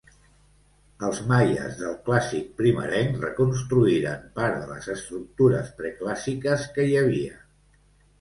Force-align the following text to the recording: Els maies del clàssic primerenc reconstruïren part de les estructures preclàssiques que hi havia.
Els 1.07 1.17
maies 1.31 1.75
del 1.81 1.91
clàssic 2.07 2.47
primerenc 2.61 3.19
reconstruïren 3.25 4.23
part 4.39 4.57
de 4.63 4.71
les 4.71 4.87
estructures 4.95 5.69
preclàssiques 5.83 6.65
que 6.79 6.87
hi 6.89 6.97
havia. 7.03 7.37